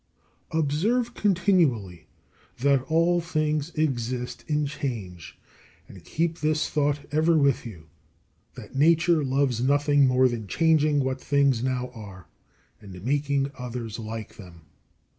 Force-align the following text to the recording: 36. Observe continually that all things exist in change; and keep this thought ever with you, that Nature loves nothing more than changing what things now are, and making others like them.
36. 0.51 0.55
Observe 0.63 1.13
continually 1.13 2.07
that 2.57 2.81
all 2.89 3.21
things 3.21 3.69
exist 3.75 4.43
in 4.47 4.65
change; 4.65 5.37
and 5.87 6.03
keep 6.03 6.39
this 6.39 6.67
thought 6.67 7.01
ever 7.11 7.37
with 7.37 7.67
you, 7.67 7.87
that 8.55 8.75
Nature 8.75 9.23
loves 9.23 9.61
nothing 9.61 10.07
more 10.07 10.27
than 10.27 10.47
changing 10.47 11.03
what 11.03 11.21
things 11.21 11.61
now 11.61 11.89
are, 11.93 12.25
and 12.81 13.03
making 13.05 13.51
others 13.55 13.99
like 13.99 14.37
them. 14.37 14.61